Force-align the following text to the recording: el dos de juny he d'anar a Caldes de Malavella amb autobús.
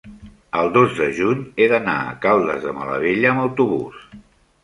el 0.61 0.69
dos 0.77 0.95
de 0.99 1.09
juny 1.17 1.43
he 1.57 1.67
d'anar 1.73 1.95
a 2.07 2.15
Caldes 2.25 2.65
de 2.65 2.75
Malavella 2.79 3.31
amb 3.35 3.43
autobús. 3.45 4.01